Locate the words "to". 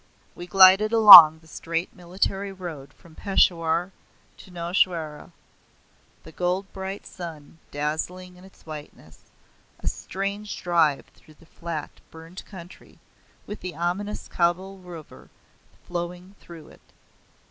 4.37-4.49